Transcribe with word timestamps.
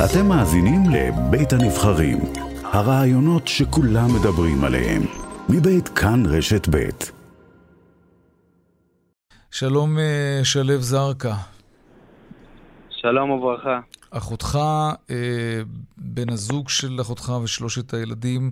אתם 0.00 0.26
מאזינים 0.28 0.80
לבית 0.94 1.52
הנבחרים, 1.52 2.18
הרעיונות 2.64 3.48
שכולם 3.48 4.08
מדברים 4.20 4.64
עליהם, 4.64 5.02
מבית 5.48 5.88
כאן 5.88 6.22
רשת 6.26 6.68
בית. 6.68 7.12
שלום 9.50 9.98
אה, 9.98 10.40
שלו 10.44 10.76
זרקא. 10.78 11.32
שלום 12.90 13.30
וברכה. 13.30 13.80
אחותך, 14.10 14.58
אה, 15.10 15.60
בן 15.96 16.28
הזוג 16.30 16.68
של 16.68 17.00
אחותך 17.00 17.32
ושלושת 17.44 17.94
הילדים, 17.94 18.50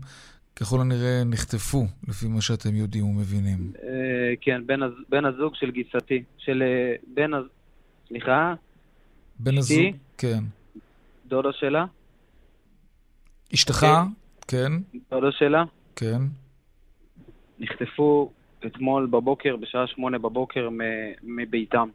ככל 0.57 0.81
הנראה 0.81 1.23
נחטפו, 1.27 1.87
לפי 2.09 2.29
מה 2.29 2.41
שאתם 2.41 2.75
יודעים 2.75 3.05
ומבינים. 3.05 3.73
אה, 3.83 4.35
כן, 4.41 4.67
בן, 4.67 4.83
הז... 4.83 4.93
בן 5.09 5.25
הזוג 5.25 5.55
של 5.55 5.71
גיסתי, 5.71 6.23
של 6.39 6.63
בן 7.15 7.35
הז... 7.35 7.45
סליחה? 8.09 8.55
בן 9.39 9.59
הזוג, 9.59 9.95
כן. 10.19 10.41
דודו 11.31 11.53
שלה? 11.53 11.85
אשתך, 13.55 13.87
כן. 14.49 14.73
דודו 15.11 15.33
שלה? 15.33 15.65
כן. 15.97 16.23
נחטפו 17.59 18.31
אתמול 18.67 19.07
בבוקר, 19.07 19.57
בשעה 19.57 19.87
שמונה 19.87 20.19
בבוקר, 20.19 20.69
מביתם. 21.23 21.89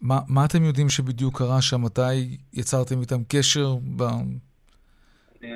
מה, 0.00 0.18
מה 0.28 0.44
אתם 0.44 0.64
יודעים 0.64 0.88
שבדיוק 0.88 1.38
קרה 1.38 1.62
שם? 1.62 1.82
מתי 1.82 2.38
יצרתם 2.52 3.00
איתם 3.00 3.24
קשר 3.28 3.74
ב... 3.96 4.02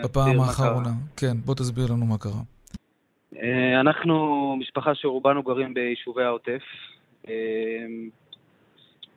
בפעם 0.04 0.40
האחרונה? 0.40 0.90
כן, 1.16 1.36
בוא 1.44 1.54
תסביר 1.54 1.86
לנו 1.92 2.06
מה 2.06 2.18
קרה. 2.18 2.42
אה, 3.42 3.80
אנחנו 3.80 4.56
משפחה 4.60 4.94
שרובנו 4.94 5.42
גרים 5.42 5.74
ביישובי 5.74 6.24
העוטף. 6.24 6.62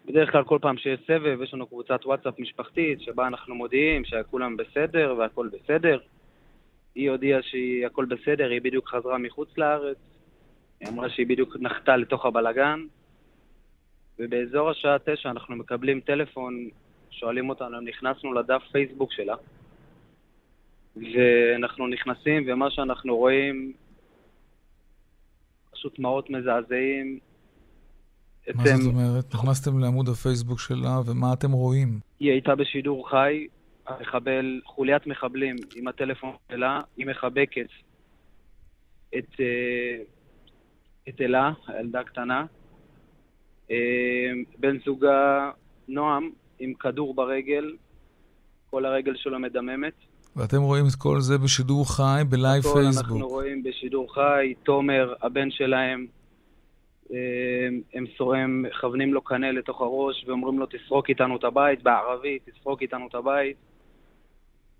בדרך 0.09 0.31
כלל 0.31 0.43
כל 0.43 0.57
פעם 0.61 0.77
שיש 0.77 0.99
סבב, 1.07 1.41
יש 1.41 1.53
לנו 1.53 1.67
קבוצת 1.67 2.05
וואטסאפ 2.05 2.39
משפחתית 2.39 3.01
שבה 3.01 3.27
אנחנו 3.27 3.55
מודיעים 3.55 4.05
שכולם 4.05 4.57
בסדר 4.57 5.15
והכל 5.17 5.49
בסדר. 5.53 5.99
היא 6.95 7.11
הודיעה 7.11 7.41
שהכל 7.41 8.05
בסדר, 8.05 8.49
היא 8.49 8.61
בדיוק 8.61 8.89
חזרה 8.89 9.17
מחוץ 9.17 9.57
לארץ. 9.57 9.97
היא 10.79 10.89
אמרה 10.89 11.09
שהיא 11.09 11.27
בדיוק 11.27 11.55
נחתה 11.59 11.97
לתוך 11.97 12.25
הבלגן. 12.25 12.85
ובאזור 14.19 14.69
השעה 14.69 14.97
תשע 15.05 15.29
אנחנו 15.29 15.55
מקבלים 15.55 15.99
טלפון, 15.99 16.69
שואלים 17.11 17.49
אותנו, 17.49 17.81
נכנסנו 17.81 18.33
לדף 18.33 18.61
פייסבוק 18.71 19.11
שלה, 19.13 19.35
ואנחנו 20.95 21.87
נכנסים, 21.87 22.43
ומה 22.47 22.71
שאנחנו 22.71 23.17
רואים, 23.17 23.73
פשוט 25.71 25.99
מעות 25.99 26.29
מזעזעים. 26.29 27.19
מה 28.55 28.63
אתם... 28.63 28.75
זאת 28.75 28.93
אומרת? 28.93 29.33
נכנסתם 29.33 29.79
לעמוד 29.79 30.09
הפייסבוק 30.09 30.59
שלה, 30.59 30.99
ומה 31.05 31.33
אתם 31.33 31.51
רואים? 31.51 31.99
היא 32.19 32.31
הייתה 32.31 32.55
בשידור 32.55 33.09
חי, 33.09 33.47
המחבל, 33.87 34.61
חוליית 34.65 35.07
מחבלים 35.07 35.55
עם 35.75 35.87
הטלפון 35.87 36.31
שלה, 36.51 36.81
היא 36.97 37.07
מחבקת 37.07 37.69
את, 39.17 39.39
אה, 39.39 40.03
את 41.09 41.21
אלה, 41.21 41.51
הילדה 41.67 41.99
הקטנה, 41.99 42.45
אה, 43.71 43.75
בן 44.57 44.77
זוגה 44.85 45.51
נועם 45.87 46.29
עם 46.59 46.73
כדור 46.73 47.13
ברגל, 47.13 47.75
כל 48.69 48.85
הרגל 48.85 49.13
שלו 49.15 49.39
מדממת. 49.39 49.93
ואתם 50.35 50.61
רואים 50.61 50.85
את 50.85 50.95
כל 50.95 51.21
זה 51.21 51.37
בשידור 51.37 51.95
חי, 51.95 52.21
בלייב 52.29 52.63
פייסבוק. 52.63 53.05
אנחנו 53.05 53.27
רואים 53.27 53.63
בשידור 53.63 54.13
חי, 54.13 54.53
תומר, 54.63 55.13
הבן 55.21 55.51
שלהם, 55.51 56.07
אה, 57.11 57.17
הם, 58.35 58.61
מכוונים 58.61 59.13
לו 59.13 59.21
קנה 59.21 59.51
לתוך 59.51 59.81
הראש 59.81 60.25
ואומרים 60.27 60.59
לו 60.59 60.65
תסרוק 60.65 61.09
איתנו 61.09 61.35
את 61.35 61.43
הבית, 61.43 61.83
בערבית, 61.83 62.49
תסרוק 62.49 62.81
איתנו 62.81 63.07
את 63.07 63.15
הבית. 63.15 63.57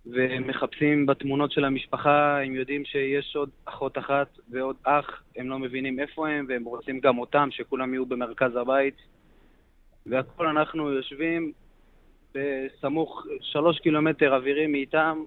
ומחפשים 0.06 1.06
בתמונות 1.06 1.52
של 1.52 1.66
המשפחה, 1.66 2.42
הם 2.42 2.56
יודעים 2.56 2.86
שיש 2.86 3.36
עוד 3.36 3.50
אחות 3.66 3.98
אחת 3.98 4.28
ועוד 4.50 4.76
אח, 4.84 5.24
הם 5.36 5.50
לא 5.50 5.60
מבינים 5.60 6.00
איפה 6.00 6.30
הם, 6.30 6.46
והם 6.50 6.64
רוצים 6.64 7.00
גם 7.00 7.18
אותם, 7.18 7.50
שכולם 7.52 7.94
יהיו 7.94 8.06
במרכז 8.06 8.56
הבית. 8.56 8.96
והכל 10.06 10.48
אנחנו 10.48 10.92
יושבים 10.92 11.52
בסמוך 12.36 13.26
שלוש 13.42 13.80
קילומטר 13.80 14.36
אווירי 14.36 14.68
מאיתם, 14.68 15.24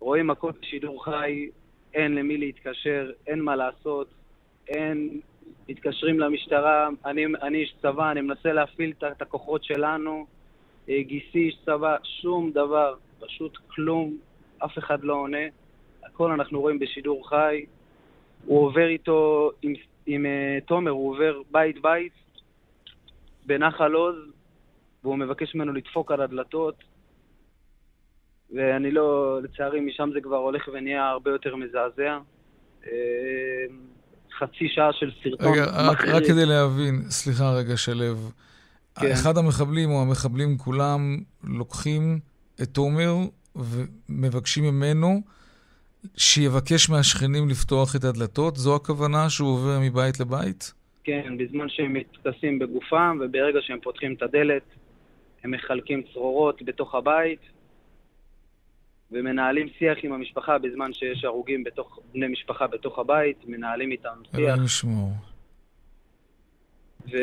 רואים 0.00 0.30
הכל 0.30 0.50
בשידור 0.60 1.04
חי, 1.04 1.48
אין 1.94 2.14
למי 2.14 2.38
להתקשר, 2.38 3.10
אין 3.26 3.40
מה 3.40 3.56
לעשות, 3.56 4.08
אין... 4.68 5.20
מתקשרים 5.68 6.20
למשטרה, 6.20 6.88
אני, 7.04 7.26
אני 7.42 7.58
איש 7.58 7.74
צבא, 7.82 8.10
אני 8.10 8.20
מנסה 8.20 8.52
להפעיל 8.52 8.92
את 9.12 9.22
הכוחות 9.22 9.64
שלנו, 9.64 10.26
אה, 10.88 11.02
גיסי 11.02 11.38
איש 11.38 11.56
צבא, 11.64 11.96
שום 12.02 12.50
דבר. 12.50 12.94
פשוט 13.20 13.56
כלום, 13.56 14.16
אף 14.58 14.78
אחד 14.78 15.04
לא 15.04 15.14
עונה. 15.14 15.46
הכל 16.04 16.32
אנחנו 16.32 16.60
רואים 16.60 16.78
בשידור 16.78 17.28
חי. 17.28 17.64
הוא 18.44 18.66
עובר 18.66 18.88
איתו, 18.88 19.50
עם, 19.62 19.74
עם 20.06 20.26
uh, 20.26 20.64
תומר, 20.64 20.90
הוא 20.90 21.10
עובר 21.10 21.42
בית-בית 21.50 22.12
בנחל 23.46 23.92
עוז, 23.92 24.16
והוא 25.04 25.16
מבקש 25.16 25.54
ממנו 25.54 25.72
לדפוק 25.72 26.12
על 26.12 26.20
הדלתות. 26.20 26.74
ואני 28.54 28.90
לא, 28.90 29.38
לצערי, 29.42 29.80
משם 29.80 30.10
זה 30.12 30.20
כבר 30.20 30.36
הולך 30.36 30.68
ונהיה 30.72 31.08
הרבה 31.08 31.30
יותר 31.30 31.56
מזעזע. 31.56 32.18
Uh, 32.82 32.86
חצי 34.38 34.68
שעה 34.68 34.92
של 34.92 35.10
סרטון 35.22 35.52
רגע, 35.52 35.64
רק, 35.64 36.04
רק 36.04 36.22
כדי 36.22 36.46
להבין, 36.46 37.02
סליחה 37.10 37.54
רגע, 37.54 37.76
שלו. 37.76 38.14
כן. 39.00 39.12
אחד 39.12 39.38
המחבלים 39.38 39.90
או 39.90 40.02
המחבלים 40.02 40.58
כולם 40.58 41.16
לוקחים 41.44 42.18
את 42.62 42.68
תומר 42.68 43.14
ומבקשים 43.56 44.64
ממנו 44.64 45.20
שיבקש 46.16 46.90
מהשכנים 46.90 47.48
לפתוח 47.48 47.96
את 47.96 48.04
הדלתות? 48.04 48.56
זו 48.56 48.76
הכוונה 48.76 49.30
שהוא 49.30 49.48
עובר 49.48 49.78
מבית 49.80 50.20
לבית? 50.20 50.72
כן, 51.04 51.36
בזמן 51.38 51.68
שהם 51.68 51.92
מתכסים 51.92 52.58
בגופם, 52.58 53.18
וברגע 53.20 53.58
שהם 53.62 53.78
פותחים 53.82 54.14
את 54.14 54.22
הדלת, 54.22 54.62
הם 55.44 55.50
מחלקים 55.50 56.02
צרורות 56.12 56.62
בתוך 56.62 56.94
הבית, 56.94 57.40
ומנהלים 59.10 59.68
שיח 59.78 59.98
עם 60.02 60.12
המשפחה 60.12 60.58
בזמן 60.58 60.92
שיש 60.92 61.24
הרוגים 61.24 61.64
בתוך, 61.64 61.98
בני 62.14 62.28
משפחה 62.28 62.66
בתוך 62.66 62.98
הבית, 62.98 63.36
מנהלים 63.46 63.90
איתם 63.90 64.22
שיח. 64.30 64.38
אלוהים 64.38 64.64
ישמור. 64.64 65.12
ו... 67.12 67.16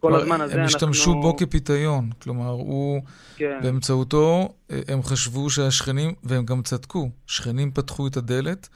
כל 0.00 0.14
הזמן 0.14 0.40
הזה 0.40 0.54
הם 0.54 0.64
השתמשו 0.64 1.10
אנחנו... 1.10 1.22
בו 1.22 1.36
כפיתיון, 1.36 2.10
כלומר, 2.22 2.50
הוא, 2.50 3.02
כן. 3.36 3.58
באמצעותו, 3.62 4.54
הם 4.88 5.02
חשבו 5.02 5.50
שהשכנים, 5.50 6.14
והם 6.22 6.44
גם 6.44 6.62
צדקו, 6.62 7.10
שכנים 7.26 7.70
פתחו 7.70 8.06
את 8.06 8.16
הדלת, 8.16 8.68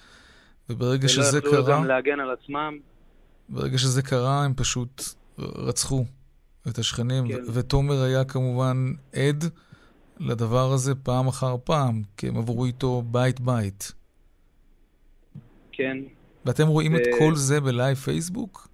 וברגע 0.71 1.09
שזה 1.09 1.41
קרה... 1.41 1.51
ולא 1.51 1.61
יכלו 1.61 1.75
גם 1.75 1.85
להגן 1.85 2.21
על 2.21 2.31
עצמם. 2.31 2.79
ברגע 3.49 3.79
שזה 3.79 4.03
קרה, 4.03 4.45
הם 4.45 4.55
פשוט 4.55 5.03
רצחו 5.39 6.05
את 6.69 6.79
השכנים, 6.79 7.29
כן. 7.29 7.43
ותומר 7.55 8.03
היה 8.03 8.25
כמובן 8.25 8.93
עד 9.13 9.45
לדבר 10.21 10.73
הזה 10.75 10.95
פעם 10.95 11.29
אחר 11.29 11.57
פעם, 11.65 12.03
כי 12.17 12.29
הם 12.29 12.37
עברו 12.37 12.65
איתו 12.65 13.03
בית-בית. 13.03 13.93
כן. 15.73 15.99
ואתם 16.45 16.67
רואים 16.67 16.93
ו... 16.93 16.97
את 16.97 17.03
כל 17.19 17.35
זה 17.35 17.61
בלייב 17.61 17.97
פייסבוק? 17.97 18.69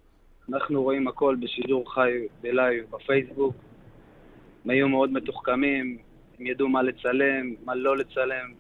אנחנו 0.49 0.83
רואים 0.83 1.09
הכל 1.09 1.37
בשידור 1.41 1.95
חי 1.95 2.11
בלייב 2.41 2.85
בפייסבוק. 2.91 3.55
הם 4.65 4.71
היו 4.71 4.89
מאוד 4.89 5.11
מתוחכמים, 5.11 5.99
הם 6.39 6.47
ידעו 6.47 6.69
מה 6.69 6.83
לצלם, 6.83 7.55
מה 7.65 7.75
לא 7.75 7.97
לצלם, 7.97 8.53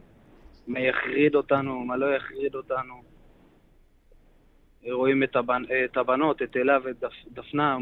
מה 0.67 0.81
יחריד 0.81 1.35
אותנו, 1.35 1.85
מה 1.85 1.97
לא 1.97 2.17
יחריד 2.17 2.55
אותנו. 2.55 3.03
רואים 4.91 5.23
את, 5.23 5.37
הבנ... 5.37 5.63
את 5.85 5.97
הבנות, 5.97 6.43
את 6.43 6.57
אלה 6.57 6.79
ודפנה, 6.85 7.79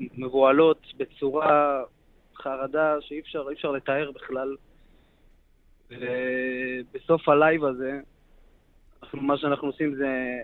מבוהלות 0.00 0.86
בצורה 0.96 1.82
חרדה 2.36 2.96
שאי 3.00 3.20
אפשר, 3.20 3.46
אפשר 3.52 3.70
לתאר 3.70 4.10
בכלל. 4.10 4.56
ובסוף 5.90 7.28
הלייב 7.28 7.64
הזה, 7.64 8.00
אנחנו, 9.02 9.20
מה 9.20 9.38
שאנחנו 9.38 9.68
עושים 9.68 9.94
זה 9.94 10.42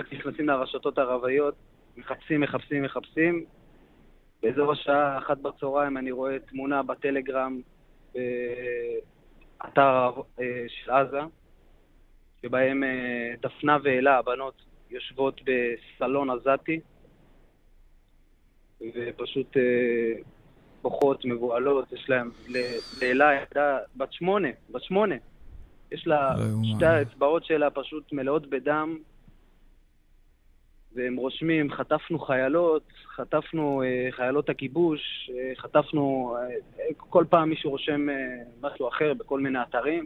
רק 0.00 0.12
נכנסים 0.12 0.48
לרשתות 0.48 0.98
הערביות, 0.98 1.54
מחפשים, 1.96 2.40
מחפשים, 2.40 2.82
מחפשים. 2.82 3.44
באזור 4.42 4.72
השעה 4.72 5.18
אחת 5.18 5.38
בצהריים 5.38 5.96
אני 5.96 6.10
רואה 6.10 6.38
תמונה 6.38 6.82
בטלגרם 6.82 7.60
באתר 8.14 10.10
אה, 10.40 10.64
של 10.68 10.90
עזה, 10.90 11.20
שבהם 12.42 12.84
אה, 12.84 13.34
דפנה 13.40 13.78
ואלה, 13.84 14.18
הבנות, 14.18 14.62
יושבות 14.90 15.40
בסלון 15.44 16.30
עזתי, 16.30 16.80
ופשוט 18.80 19.56
אה, 19.56 20.12
בוכות, 20.84 21.24
מבוהלות, 21.24 21.92
יש 21.92 22.10
להם, 22.10 22.30
לאלה 23.02 23.34
ילדה 23.34 23.78
בת 23.96 24.12
שמונה, 24.12 24.48
בת 24.70 24.82
שמונה. 24.82 25.14
יש 25.92 26.06
לה, 26.06 26.34
לא 26.36 26.76
שתי 26.76 26.86
האצבעות 26.86 27.44
שלה 27.44 27.70
פשוט 27.70 28.12
מלאות 28.12 28.46
בדם, 28.46 28.98
והם 30.94 31.16
רושמים, 31.16 31.72
חטפנו 31.72 32.18
חיילות, 32.18 32.82
חטפנו 33.16 33.82
אה, 33.82 34.08
חיילות 34.10 34.48
הכיבוש, 34.48 35.30
אה, 35.34 35.52
חטפנו, 35.56 36.36
אה, 36.38 36.84
כל 36.96 37.24
פעם 37.30 37.48
מישהו 37.48 37.70
רושם 37.70 38.10
אה, 38.10 38.14
משהו 38.60 38.88
אחר 38.88 39.14
בכל 39.14 39.40
מיני 39.40 39.58
אתרים. 39.62 40.04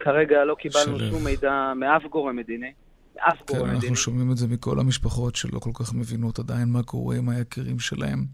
כרגע 0.00 0.44
לא 0.44 0.54
קיבלנו. 0.54 0.98
שום 0.98 1.24
מידע 1.24 1.72
מאף 1.76 2.02
גורם 2.04 2.36
מדיני. 2.36 2.72
מאף 3.16 3.38
כן, 3.46 3.54
גורם 3.54 3.68
מדיני. 3.68 3.80
אנחנו 3.80 3.96
שומעים 3.96 4.32
את 4.32 4.36
זה 4.36 4.48
מכל 4.48 4.80
המשפחות 4.80 5.36
שלא 5.36 5.58
כל 5.58 5.70
כך 5.74 5.94
מבינות 5.94 6.38
עדיין 6.38 6.68
מה 6.68 6.82
קורה 6.82 7.16
עם 7.16 7.28
היקירים 7.28 7.78
שלהם. 7.78 8.26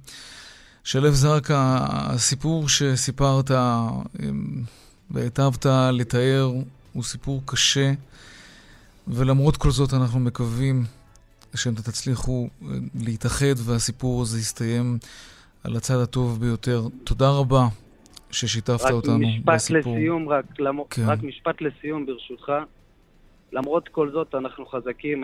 שלו 0.84 1.12
זרקא, 1.12 1.78
הסיפור 1.82 2.68
שסיפרת 2.68 3.50
והיטבת 5.10 5.66
לתאר 5.92 6.50
הוא 6.92 7.02
סיפור 7.02 7.42
קשה, 7.46 7.92
ולמרות 9.08 9.56
כל 9.56 9.70
זאת 9.70 9.94
אנחנו 9.94 10.20
מקווים 10.20 10.84
שאתם 11.54 11.82
תצליחו 11.82 12.48
אה, 12.62 12.68
להתאחד 12.94 13.54
והסיפור 13.56 14.22
הזה 14.22 14.38
יסתיים 14.38 14.98
על 15.64 15.76
הצד 15.76 15.96
הטוב 15.96 16.40
ביותר. 16.40 16.82
תודה 17.04 17.30
רבה 17.30 17.66
ששיתפת 18.30 18.84
רק 18.84 18.92
אותנו 18.92 19.18
משפט 19.18 19.54
בסיפור. 19.54 19.96
לסיום, 19.96 20.28
רק, 20.28 20.44
למ... 20.58 20.78
כן. 20.90 21.02
רק 21.06 21.22
משפט 21.22 21.60
לסיום 21.60 22.06
ברשותך. 22.06 22.52
למרות 23.52 23.88
כל 23.88 24.10
זאת 24.10 24.34
אנחנו 24.34 24.66
חזקים, 24.66 25.22